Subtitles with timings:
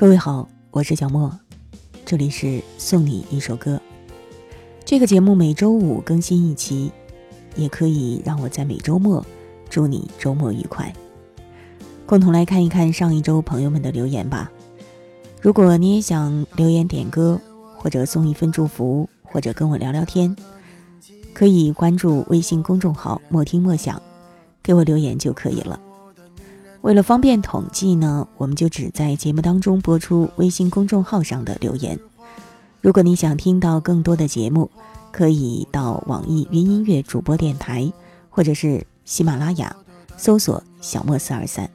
[0.00, 1.30] 各位好，我是小莫，
[2.06, 3.78] 这里是送你一首歌。
[4.82, 6.90] 这个节目每周五更新一期，
[7.54, 9.22] 也可以让我在每周末
[9.68, 10.90] 祝你周末愉快。
[12.06, 14.50] 共同来看一看上一周朋友们的留言吧。
[15.42, 17.38] 如果你也想留言点歌，
[17.76, 20.34] 或者送一份祝福，或者跟我聊聊天，
[21.34, 24.00] 可以关注微信公众号“莫听莫想”，
[24.64, 25.78] 给我留言就可以了。
[26.82, 31.98] 为了方便统计呢，我们就只在节目当中播出微信公众号上的留言。
[32.80, 34.70] 如果你想听到更多的节目，
[35.12, 37.92] 可以到网易云音乐主播电台，
[38.30, 39.76] 或者是喜马拉雅
[40.16, 41.68] 搜索“小莫四二三”。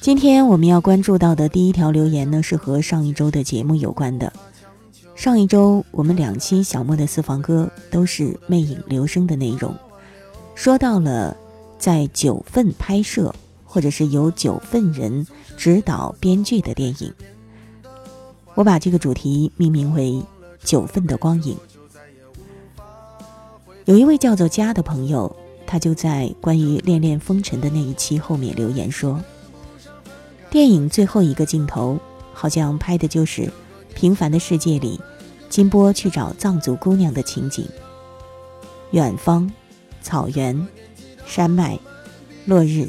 [0.00, 4.32] 今天我们要关注到的第一条留言呢，是和上一周的节目有关的。
[5.16, 9.74] 上一周我们两期小莫的私房歌都是魅影留声的内容，
[10.54, 11.36] 说到了。
[11.84, 17.12] 在九份拍摄，或者是由九份人指导编剧的电影，
[18.54, 20.12] 我把这个主题命名为
[20.64, 21.54] 《九份的光影》。
[23.84, 29.22] 有一位叫做佳的朋友，他就在关于《恋恋风尘》的那一期后面留言说
[30.48, 31.98] ：“电影最后一个镜头，
[32.32, 33.52] 好像拍的就是
[33.94, 34.98] 平凡的世界里，
[35.50, 37.68] 金波去找藏族姑娘的情景。
[38.92, 39.52] 远方，
[40.00, 40.66] 草原。”
[41.26, 41.78] 山脉、
[42.46, 42.88] 落日、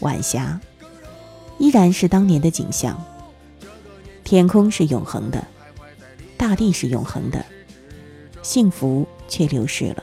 [0.00, 0.60] 晚霞，
[1.58, 3.02] 依然是当年的景象。
[4.24, 5.46] 天空是永恒的，
[6.36, 7.44] 大地是永恒的，
[8.42, 10.02] 幸福却流逝了。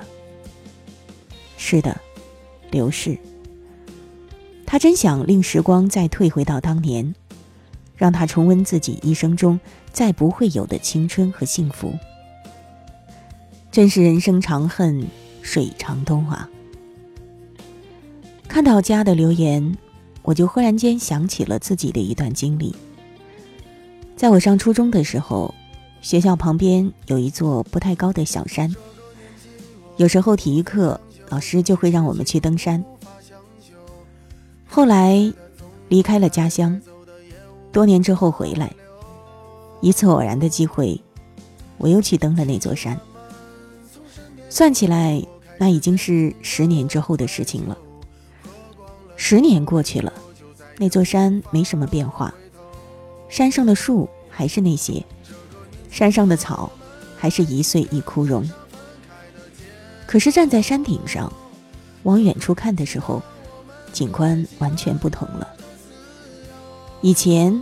[1.58, 2.00] 是的，
[2.72, 3.18] 流逝。
[4.66, 7.14] 他真想令时光再退回到当年，
[7.96, 9.60] 让他重温自己一生中
[9.92, 11.94] 再不会有的青春和幸福。
[13.72, 15.08] 真是人生长恨
[15.42, 16.50] 水长东啊！
[18.54, 19.76] 看到家的留言，
[20.22, 22.76] 我就忽然间想起了自己的一段经历。
[24.16, 25.52] 在我上初中的时候，
[26.04, 28.72] 学校旁边有一座不太高的小山，
[29.98, 32.86] 有时候体育课老师就会让我们去登山。
[34.68, 35.34] 后来
[35.90, 36.80] 离开了家乡，
[37.72, 38.72] 多年之后回来，
[39.82, 41.02] 一次偶然的机会，
[41.80, 42.96] 我又去登了那座山。
[44.48, 45.20] 算起来，
[45.58, 47.76] 那已经是十年之后的事情了。
[49.16, 50.12] 十年过去了，
[50.78, 52.34] 那座山没什么变化，
[53.30, 55.04] 山上的树还是那些，
[55.90, 56.72] 山上的草
[57.18, 58.48] 还是一岁一枯荣。
[60.06, 61.32] 可是站在山顶上，
[62.04, 63.22] 往远处看的时候，
[63.92, 65.48] 景观完全不同了。
[67.02, 67.62] 以前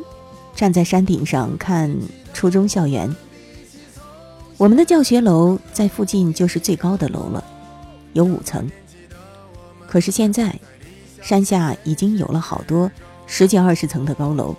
[0.56, 1.96] 站在山顶上看
[2.34, 3.14] 初中校园，
[4.58, 7.44] 我们的教学楼在附近就是最高的楼了，
[8.14, 8.70] 有五层。
[9.88, 10.58] 可是现在。
[11.22, 12.92] 山下已经有了好多
[13.28, 14.56] 十几二十层的高楼。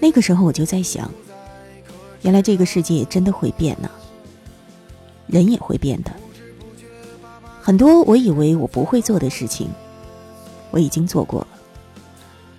[0.00, 1.10] 那个时候我就在想，
[2.22, 3.90] 原来这个世界真的会变呢，
[5.26, 6.10] 人也会变的。
[7.62, 9.68] 很多我以为我不会做的事情，
[10.70, 11.48] 我已经做过了；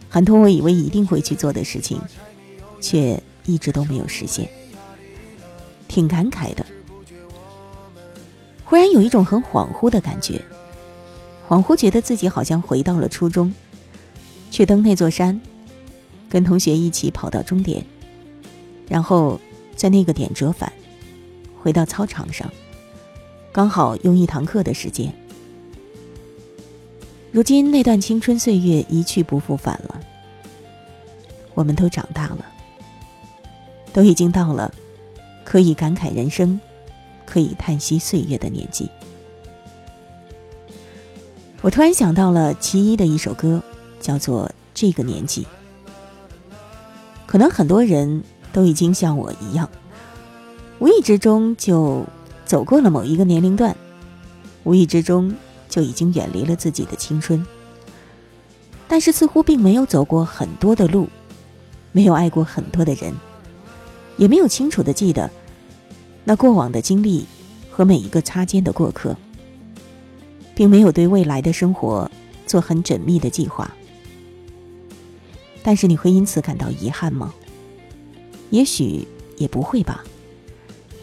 [0.09, 2.01] 很多我以为一定会去做的事情，
[2.81, 4.49] 却一直都没有实现，
[5.87, 6.65] 挺感慨的。
[8.65, 10.41] 忽然有一种很恍惚的感觉。
[11.47, 13.53] 恍惚觉得自己好像回到了初中，
[14.51, 15.39] 去登那座山，
[16.29, 17.85] 跟同学一起跑到终点，
[18.89, 19.39] 然后
[19.73, 20.73] 在那个点折返，
[21.61, 22.51] 回到操场上，
[23.53, 25.13] 刚好用一堂课的时间。
[27.31, 30.01] 如今那段青春岁月一去不复返了，
[31.53, 32.45] 我们都长大了，
[33.93, 34.73] 都已经到了
[35.45, 36.59] 可以感慨人生、
[37.25, 38.89] 可以叹息岁月的年纪。
[41.61, 43.61] 我突然想到了其一的一首歌，
[43.99, 45.43] 叫做《这个年纪》。
[47.25, 48.23] 可能很多人
[48.53, 49.67] 都已经像我一样，
[50.79, 52.05] 无意之中就
[52.45, 53.75] 走过了某一个年龄段，
[54.63, 55.33] 无意之中
[55.67, 57.45] 就已经远离了自己的青春。
[58.87, 61.09] 但是似乎并没有走过很多的路，
[61.91, 63.13] 没有爱过很多的人，
[64.15, 65.29] 也没有清楚的记得
[66.23, 67.25] 那过往的经历
[67.71, 69.17] 和每一个擦肩的过客。
[70.57, 72.09] 并没有对未来的生活
[72.47, 73.71] 做很缜密的计划，
[75.61, 77.31] 但是你会因此感到遗憾吗？
[78.49, 79.07] 也许
[79.37, 80.03] 也不会吧。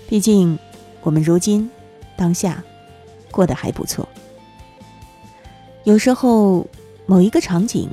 [0.08, 0.58] 毕竟，
[1.02, 1.70] 我们如今
[2.16, 2.64] 当下
[3.30, 4.08] 过得还不错。
[5.84, 6.66] 有时候，
[7.06, 7.88] 某一个场景、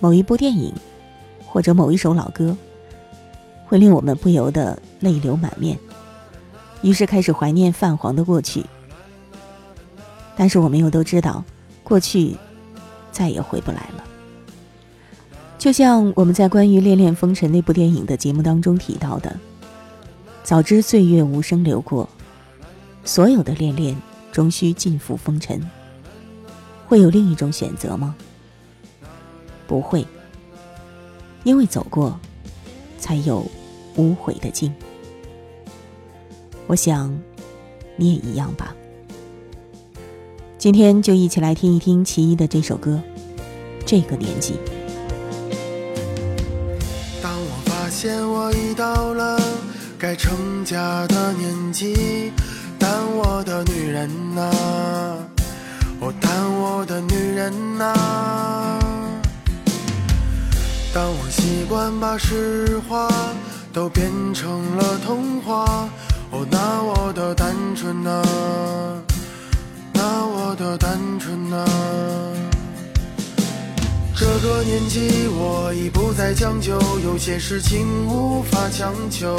[0.00, 0.70] 某一部电影，
[1.46, 2.54] 或者某一首老歌，
[3.64, 5.78] 会令我们不由得泪流满面，
[6.82, 8.66] 于是开始怀念泛黄的过去。
[10.40, 11.44] 但是我们又都知道，
[11.84, 12.34] 过去
[13.12, 14.04] 再也回不来了。
[15.58, 19.38] 就像我们在关于《恋恋风尘》那部电影的节目当中提到的，
[20.42, 22.08] 早知岁月无声流过，
[23.04, 23.94] 所有的恋恋
[24.32, 25.60] 终须尽付风尘。
[26.86, 28.16] 会有另一种选择吗？
[29.66, 30.06] 不会，
[31.44, 32.18] 因为走过，
[32.98, 33.46] 才有
[33.94, 34.72] 无悔的境。
[36.66, 37.14] 我想，
[37.96, 38.74] 你也一样吧。
[40.60, 43.00] 今天就一起来听一听其一的这首歌，
[43.86, 44.52] 《这个年纪》。
[47.22, 49.40] 当我发现我已到了
[49.98, 52.30] 该成家的年纪，
[52.78, 54.50] 但我的女人呐，
[55.98, 57.94] 哦，但我的女人呐，
[60.92, 63.08] 当我习惯把实话
[63.72, 65.88] 都变成了童话，
[66.30, 68.22] 哦，那我的单纯呐。
[70.02, 71.62] 那我的单纯啊，
[74.16, 76.72] 这个年纪我已不再将就，
[77.04, 79.36] 有些事情无法强求，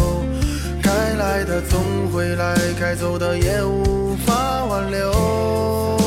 [0.80, 1.82] 该来的总
[2.14, 6.00] 会来，该走的也无法挽留。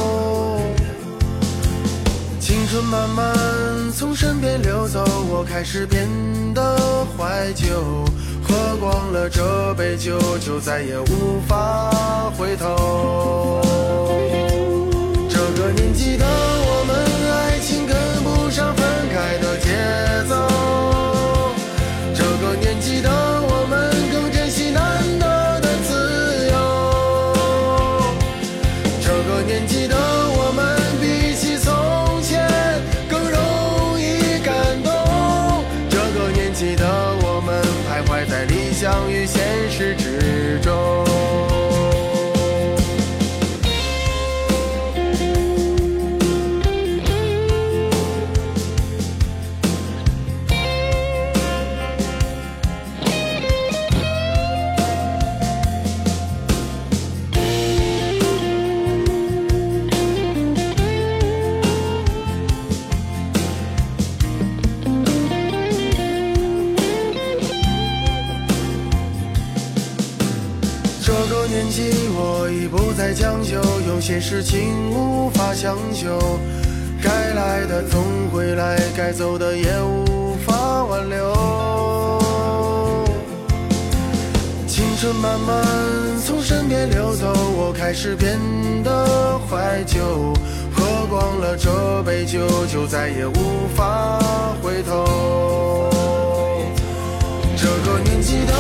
[2.39, 3.35] 青春慢慢
[3.93, 6.09] 从身边流走，我开始变
[6.55, 8.05] 得怀旧，
[8.49, 11.91] 喝光了这杯酒，就再也无法
[12.37, 13.61] 回头。
[15.29, 16.95] 这个年纪的我们，
[17.33, 19.69] 爱情跟不上分开的节
[20.29, 20.94] 奏。
[74.35, 76.19] 事情无法强求，
[77.01, 78.03] 该来的总
[78.33, 82.21] 会来，该走的也无法挽留。
[84.67, 85.65] 青春慢慢
[86.27, 88.37] 从身边流走，我开始变
[88.83, 90.01] 得怀旧，
[90.75, 94.19] 喝光了这杯酒，就再也无法
[94.61, 95.93] 回头。
[97.57, 98.53] 这个年纪的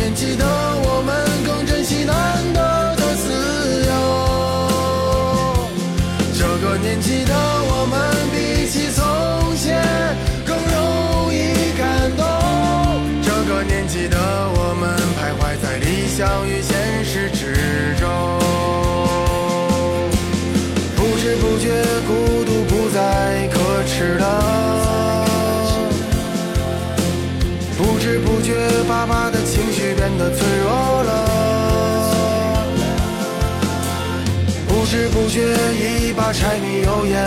[0.00, 0.59] 年纪都
[34.90, 35.40] 不知不觉，
[35.72, 37.24] 一把柴米油盐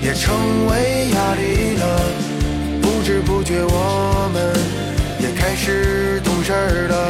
[0.00, 2.00] 也成为压力了。
[2.80, 4.56] 不知不觉，我们
[5.20, 6.54] 也开始懂事
[6.88, 7.03] 了。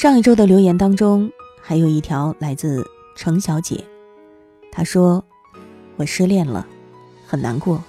[0.00, 1.30] 上一周的留言当中，
[1.60, 2.82] 还有一条来自
[3.14, 3.84] 程小姐，
[4.72, 5.22] 她说
[5.96, 6.66] ：“我失恋了，
[7.26, 7.84] 很难过。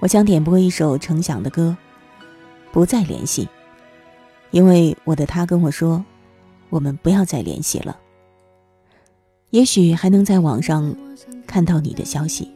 [0.00, 1.76] 我想点播一首程响的歌，
[2.72, 3.44] 《不再联系》，
[4.52, 6.02] 因为我的他跟我说，
[6.70, 7.94] 我们不要再联系了。
[9.50, 10.96] 也许还能在网上
[11.46, 12.50] 看到你的消息。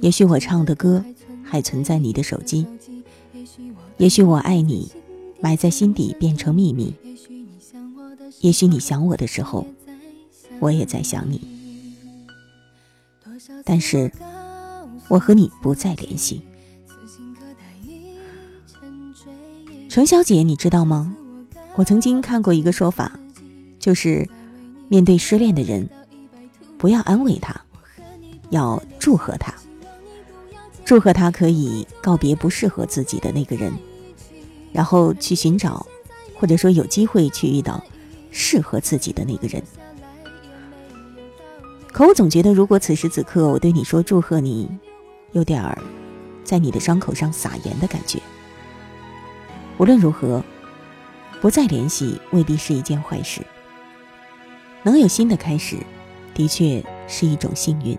[0.00, 1.04] 也许我唱的歌
[1.44, 2.66] 还存在你的手机，
[3.98, 4.90] 也许我爱你
[5.38, 6.94] 埋在心底变成秘密，
[8.40, 9.66] 也许你想我的时候，
[10.60, 11.40] 我也在想你。
[13.64, 14.10] 但是，
[15.08, 16.42] 我和你不再联系。
[19.88, 21.14] 程小姐，你知道吗？
[21.74, 23.18] 我曾经看过一个说法，
[23.78, 24.28] 就是
[24.88, 25.88] 面对失恋的人，
[26.78, 27.60] 不要安慰他，
[28.48, 29.54] 要祝贺他，
[30.84, 33.72] 祝贺他可以告别不适合自己的那个人，
[34.72, 35.86] 然后去寻找，
[36.38, 37.82] 或者说有机会去遇到
[38.30, 39.62] 适合自己的那个人。
[41.92, 44.68] 可我总觉得，如果此时此刻我对你说祝贺你，
[45.32, 45.76] 有点儿
[46.44, 48.20] 在你的伤口上撒盐的感觉。
[49.76, 50.42] 无论如何，
[51.40, 53.40] 不再联系未必是一件坏事。
[54.82, 55.76] 能有新的开始，
[56.32, 57.98] 的确是一种幸运。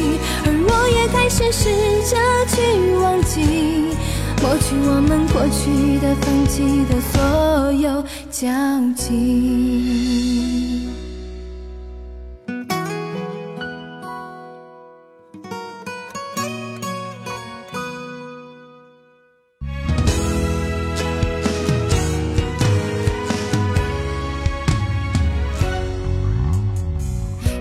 [1.21, 1.69] 开始试
[2.09, 3.95] 着去忘记，
[4.41, 8.49] 抹去我们过去的、放弃的所有交
[8.95, 10.89] 集。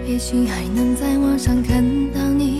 [0.07, 2.60] 也许还能在网上看到你。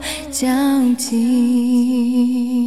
[0.41, 2.60] 交集。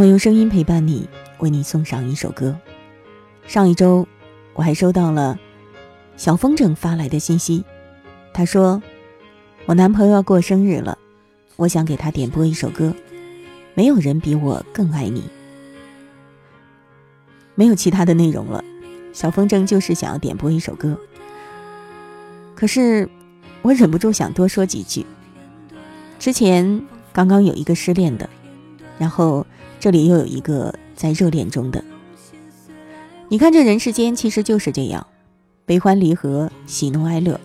[0.00, 1.06] 我用声音陪伴你，
[1.40, 2.56] 为你送上一首歌。
[3.46, 4.08] 上一周，
[4.54, 5.38] 我还收到了
[6.16, 7.62] 小风筝发来的信息，
[8.32, 8.82] 他说
[9.68, 10.96] ：“我男朋友要过生日了，
[11.56, 12.94] 我想给他点播一首歌，
[13.74, 15.22] 没有人比我更爱你。”
[17.54, 18.64] 没有其他的内容了，
[19.12, 20.98] 小风筝就是想要点播一首歌。
[22.54, 23.06] 可是，
[23.60, 25.04] 我忍不住想多说几句。
[26.18, 28.30] 之前刚刚有一个失恋的，
[29.00, 29.44] 然后。
[29.82, 31.82] 这里又有一个在热恋中的，
[33.30, 35.06] 你看这人世间其实就是这样，
[35.64, 37.40] 悲欢离合、喜怒哀乐，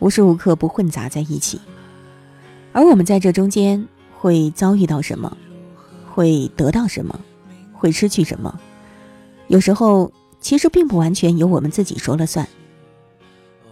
[0.00, 1.58] 无时无刻不混杂在一起。
[2.74, 3.88] 而我们在这中间
[4.18, 5.34] 会遭遇到什么，
[6.12, 7.18] 会得到什么，
[7.72, 8.60] 会失去什么，
[9.46, 10.12] 有时候
[10.42, 12.46] 其实并不完全由我们自己说了算。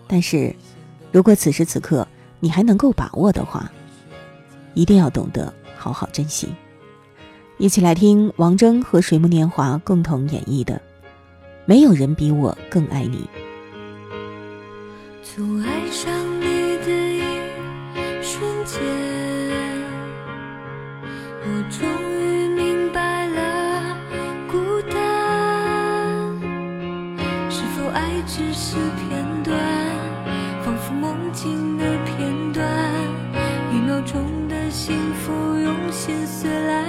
[0.07, 0.57] 但是，
[1.12, 2.09] 如果此时此刻
[2.40, 3.71] 你还能够把握的话，
[4.73, 6.49] 一定要懂得好好珍惜。
[7.58, 10.75] 一起来听王铮和水木年华共同演绎的
[11.64, 13.16] 《没有人比我更爱你》。
[15.22, 17.22] 从爱上你的一
[18.20, 18.78] 瞬间，
[21.40, 23.96] 我终于明白了
[24.50, 24.58] 孤
[24.90, 24.98] 单。
[27.48, 28.76] 是否爱只是
[29.08, 29.58] 片段，
[30.62, 32.68] 仿佛梦境的片段，
[33.72, 36.86] 一秒钟的幸福用心碎来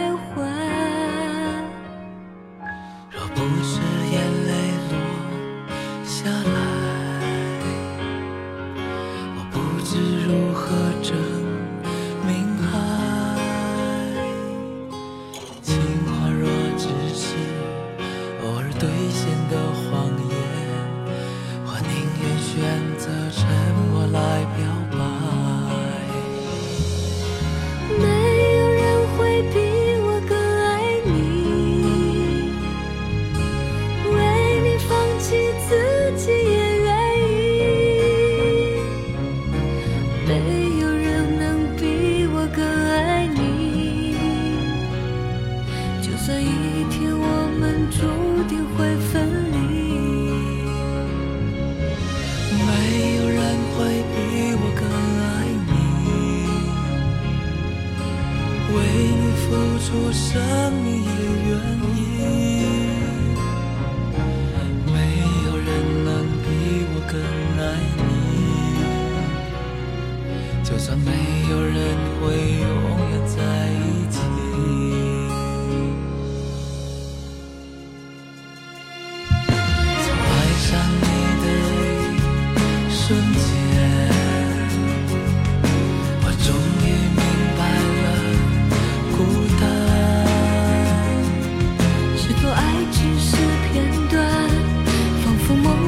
[48.48, 49.58] 定会分离。
[52.66, 52.70] 没
[53.18, 53.39] 有人
[53.74, 53.77] 会
[54.13, 54.16] 比
[54.60, 54.82] 我更
[55.24, 55.25] 爱
[55.68, 55.70] 你，
[58.74, 58.75] 为
[59.22, 59.46] 你付
[59.86, 60.25] 出生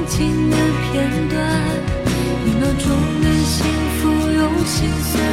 [0.10, 0.58] 情的
[0.92, 1.38] 片段，
[2.46, 2.90] 一秒钟
[3.22, 3.58] 的幸
[4.02, 5.29] 福用心碎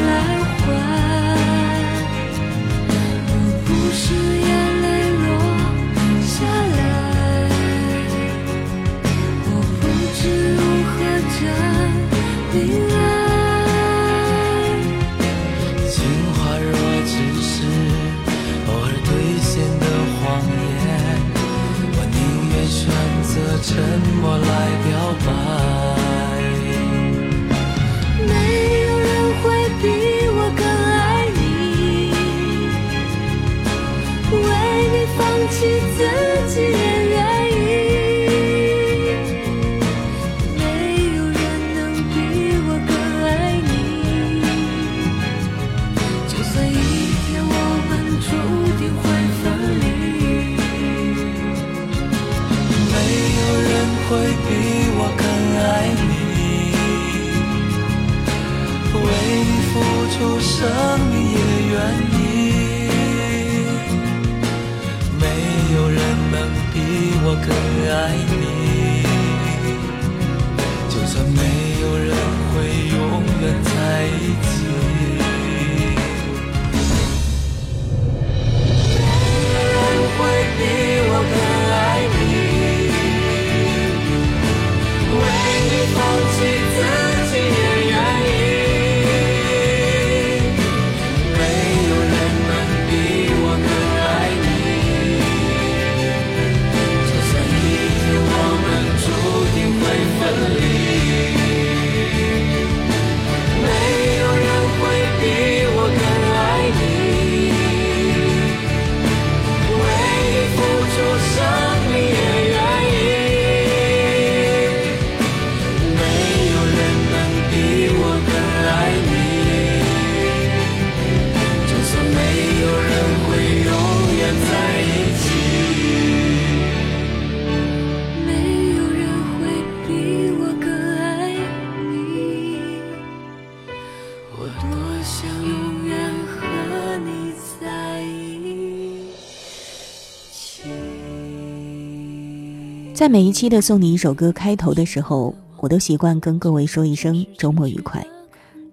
[143.07, 148.05] 在每一期的送你一首歌开头的时候，我都习惯跟各位说一声周末愉快，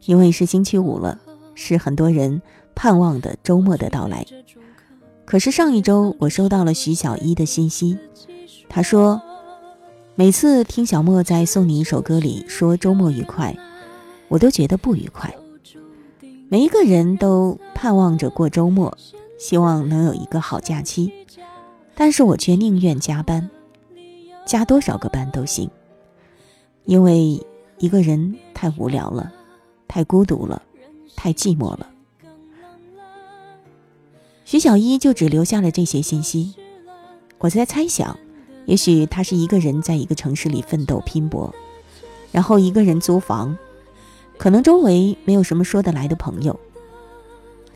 [0.06, 1.20] 因为是星期五了，
[1.54, 2.42] 是很多人
[2.74, 4.26] 盼望的周末的到来。
[5.24, 7.96] 可是上一周我收到了徐小一的信息，
[8.68, 9.22] 他说，
[10.16, 13.56] 每次听小莫在送你一首歌里说周末愉快，
[14.30, 15.32] 我都觉得不愉快。
[16.50, 18.98] 每一个人都盼望着过周末，
[19.38, 21.14] 希望能有一个好假期，
[21.94, 23.48] 但是我却宁愿加班，
[24.46, 25.70] 加多少个班都行，
[26.86, 27.42] 因为
[27.80, 29.32] 一个人太无聊了，
[29.88, 30.62] 太孤独了，
[31.16, 31.90] 太寂寞了。
[34.46, 36.54] 徐小一就只留下了这些信息，
[37.40, 38.18] 我在猜想，
[38.66, 41.54] 也许他是一个人在一个城市里奋斗拼搏，
[42.32, 43.58] 然后一个人租房，
[44.38, 46.60] 可能周围没有什么说得来的朋友，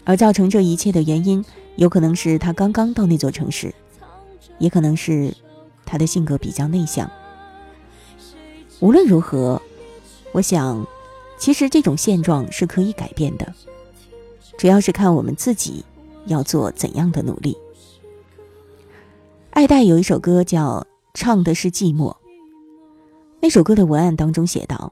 [0.04, 1.44] 而造成这一切的原因，
[1.78, 3.74] 有可能是他刚刚到那座城市，
[4.60, 5.34] 也可能是
[5.88, 7.10] 他的性格比较内向。
[8.80, 9.60] 无论如何，
[10.34, 10.86] 我想，
[11.40, 13.52] 其实这种现状是可以改变的，
[14.56, 15.84] 主要是看我们自己。
[16.28, 17.58] 要做怎样的努力？
[19.52, 20.82] 爱戴有一首歌叫
[21.14, 22.12] 《唱的是寂寞》。
[23.40, 24.92] 那首歌的文案当中写道：“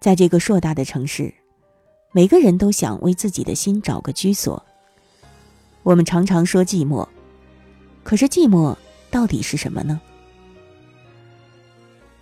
[0.00, 1.34] 在这个硕大的城市，
[2.12, 4.64] 每个人都想为自己的心找个居所。
[5.82, 7.08] 我们常常说寂寞，
[8.04, 8.76] 可是寂寞
[9.12, 10.00] 到底是什么呢？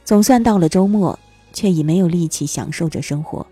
[0.05, 1.19] 总算到了周末，
[1.55, 3.47] 却已没有力气享受着生活。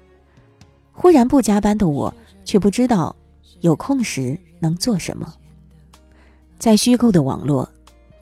[0.92, 2.12] 忽然不加班的我，
[2.44, 3.16] 却不知道。”
[3.60, 5.34] 有空时能做什么？
[6.60, 7.68] 在虚构的网络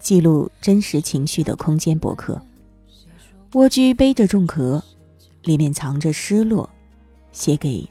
[0.00, 2.40] 记录真实情绪的空间博客，
[3.52, 4.82] 蜗居背着重壳，
[5.42, 6.70] 里面藏着失落，
[7.32, 7.86] 写给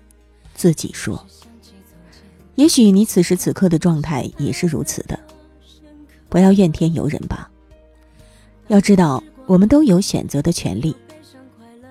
[0.56, 1.24] 自己说。
[2.56, 5.20] 也许你此时此刻的状态也是如此的，
[6.36, 7.50] 不要怨天尤人吧。
[8.68, 10.94] 要知道，我们都有选择的权利，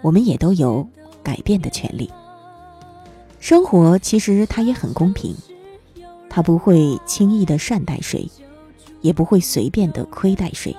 [0.03, 0.87] 我们也都有
[1.23, 2.13] 改变的权利。
[3.41, 5.35] 生活其实它也很公平，
[6.29, 8.29] 它不会轻易的善待谁，
[9.01, 10.77] 也不会随便的亏待谁。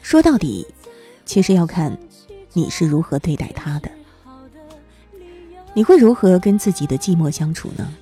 [0.00, 0.64] 说到底，
[1.26, 1.98] 其实要看
[2.52, 3.90] 你是如何对待他的。
[5.72, 7.92] 你会如何跟自己的寂寞相处呢？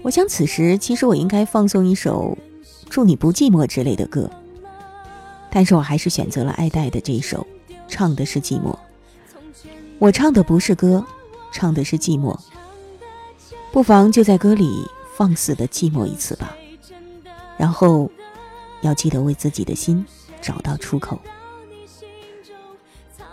[0.00, 2.38] 我想此时其实我应该放送一首
[2.88, 4.30] 《祝你不寂寞》之类的歌，
[5.50, 7.46] 但是我还是选择了爱戴的这一首，
[7.88, 8.74] 唱的是寂寞。
[9.98, 11.04] 我唱的不是歌。
[11.52, 12.38] 唱的是寂寞，
[13.72, 14.84] 不妨就在歌里
[15.16, 16.54] 放肆的寂寞一次吧，
[17.56, 18.10] 然后
[18.82, 20.04] 要记得为自己的心
[20.42, 21.18] 找到出口。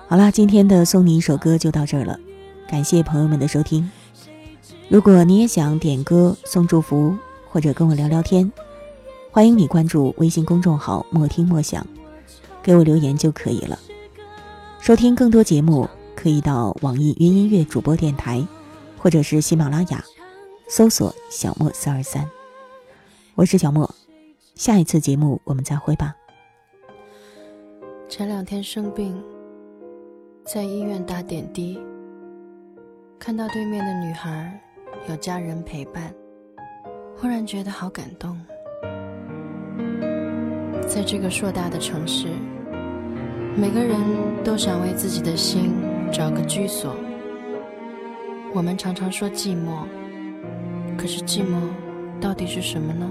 [0.07, 2.17] 好啦，今天的送你一首歌就到这儿了，
[2.69, 3.91] 感谢朋友们的收听。
[4.87, 7.17] 如果你也想点歌送祝福，
[7.51, 8.49] 或者跟我聊聊天，
[9.33, 11.83] 欢迎你关注微信公众号“莫听莫想”，
[12.61, 13.79] 给我留言就可以了。
[14.79, 15.89] 收听更多节目。
[16.15, 18.45] 可以到网易云音乐主播电台，
[18.97, 20.01] 或者是喜马拉雅，
[20.69, 22.29] 搜索“小莫四二三”。
[23.33, 23.93] 我是小莫，
[24.53, 26.15] 下一次节目我们再会吧。
[28.07, 29.21] 前两天生病，
[30.45, 31.77] 在医院打点滴，
[33.17, 34.61] 看到对面的女孩
[35.09, 36.13] 有家人陪伴，
[37.17, 38.39] 忽然觉得好感动。
[40.87, 42.27] 在这个硕大的城市，
[43.55, 43.97] 每个人
[44.43, 45.71] 都想为自己的心。
[46.13, 46.95] 找个居所。
[48.53, 49.87] 我们常常说寂寞，
[50.95, 51.59] 可是寂寞
[52.21, 53.09] 到底是什么呢？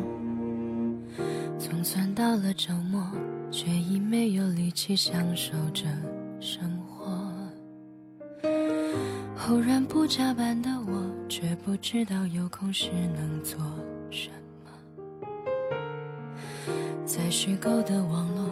[1.59, 3.05] 总算到了周末，
[3.51, 5.83] 却已没有力气享受着
[6.39, 7.21] 生活。
[9.37, 13.59] 忽然不加班的我，却不知道有空时能做
[14.13, 14.42] 什么。
[17.15, 18.49] 在虚构的网络，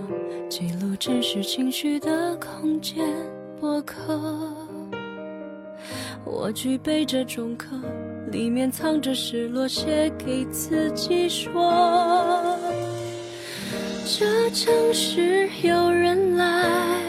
[0.51, 3.03] 记录真实情绪的空间。
[3.59, 3.97] 博客，
[6.27, 7.69] 我具备着重壳，
[8.31, 12.59] 里面藏着失落，写给自己说。
[14.05, 17.01] 这城市有人来，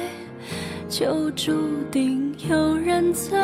[0.88, 1.52] 就注
[1.92, 3.36] 定有人走。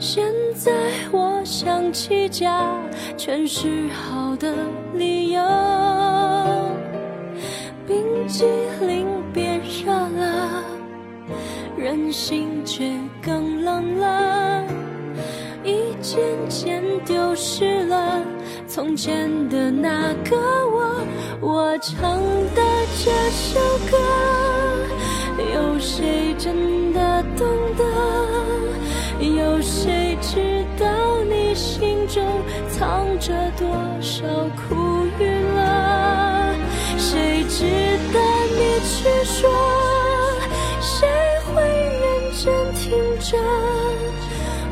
[0.00, 0.24] 现
[0.56, 0.72] 在
[1.12, 2.76] 我想起家，
[3.16, 4.52] 全是好的
[4.96, 5.71] 理由。
[8.32, 8.46] 机
[8.80, 10.64] 灵变傻了。
[11.76, 12.90] 人心却
[13.22, 14.64] 更冷了，
[15.62, 16.18] 一件
[16.48, 18.22] 件丢失了
[18.66, 21.04] 从前的那个我。
[21.42, 22.22] 我唱
[22.54, 22.62] 的
[23.04, 23.98] 这首歌，
[25.54, 27.84] 有谁真的懂得？
[29.20, 30.86] 有谁知道
[31.28, 32.24] 你心中
[32.70, 33.68] 藏着多
[34.00, 34.24] 少
[34.56, 36.54] 苦与乐？
[36.96, 37.91] 谁知
[43.32, 43.38] 着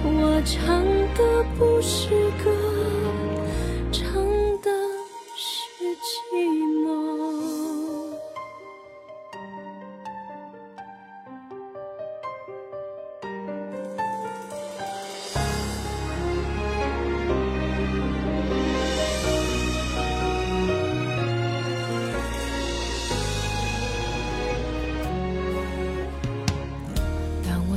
[0.05, 1.80] 我唱的不。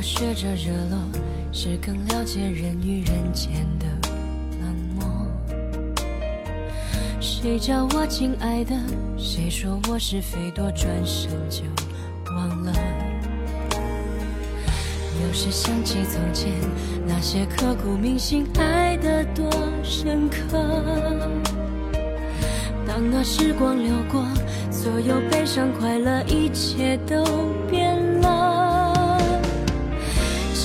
[0.03, 0.99] 学着热络，
[1.53, 3.85] 是更了解人与人间的
[4.59, 5.25] 冷漠。
[7.21, 8.75] 谁叫我亲爱的？
[9.17, 10.69] 谁说我是非多？
[10.71, 11.63] 转身就
[12.35, 12.73] 忘了。
[15.25, 16.51] 有时想起从前
[17.07, 19.49] 那些刻骨铭心，爱得多
[19.83, 20.59] 深刻。
[22.85, 24.21] 当那时光流过，
[24.69, 27.23] 所有悲伤快乐，一切都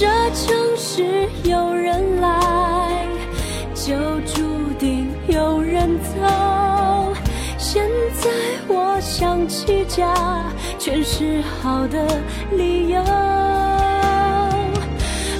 [0.00, 3.04] 这城市有人来，
[3.74, 3.96] 就
[4.32, 7.12] 注定有人走。
[7.58, 7.84] 现
[8.20, 8.30] 在
[8.68, 10.14] 我想起家，
[10.78, 12.06] 全是好的
[12.52, 13.02] 理由。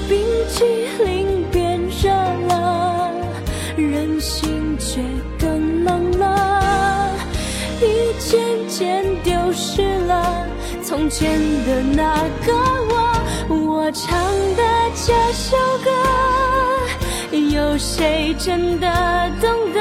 [0.08, 0.64] 冰淇
[1.04, 2.10] 淋变热
[2.48, 3.12] 了，
[3.76, 5.00] 人心却
[5.38, 7.12] 更冷了。
[7.80, 7.86] 你
[8.18, 10.44] 渐渐丢失了
[10.82, 12.88] 从前的那个
[13.88, 14.20] 我，唱
[14.55, 14.62] 的
[14.94, 15.90] 这首歌，
[17.33, 18.87] 有谁真的
[19.40, 19.81] 懂得？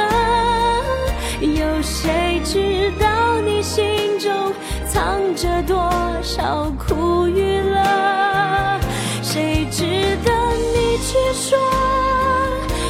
[1.41, 4.53] 有谁知道你心中
[4.87, 5.91] 藏着多
[6.23, 8.79] 少苦与乐？
[9.21, 9.83] 谁值
[10.23, 10.31] 得
[10.73, 11.59] 你去说？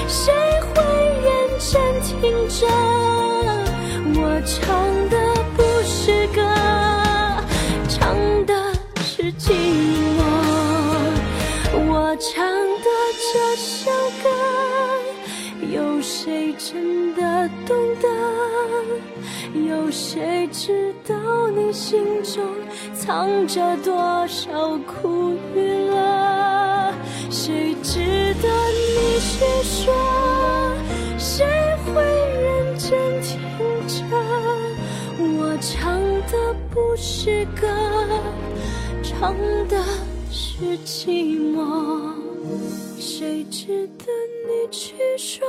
[0.08, 0.84] 谁会
[1.24, 2.68] 认真听着？
[4.14, 5.18] 我唱的
[5.56, 6.47] 不是歌，
[16.78, 18.08] 真的懂得？
[19.68, 22.44] 有谁知道你心中
[22.94, 26.94] 藏着多少苦与乐？
[27.32, 28.00] 谁值
[28.44, 29.92] 得你去说？
[31.18, 31.48] 谁
[31.88, 33.40] 会认真听
[33.88, 34.06] 着？
[35.20, 36.00] 我唱
[36.32, 37.68] 的不是歌，
[39.02, 39.34] 唱
[39.68, 39.84] 的
[40.30, 42.14] 是寂寞。
[43.00, 44.06] 谁值得
[44.46, 45.48] 你去说？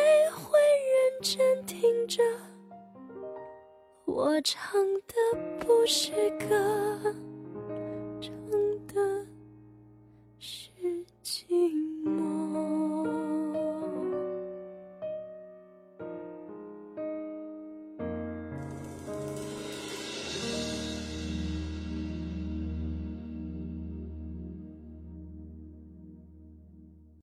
[0.00, 0.58] 谁会
[0.88, 2.22] 认真听着？
[4.06, 5.14] 我唱的
[5.58, 7.14] 不是歌。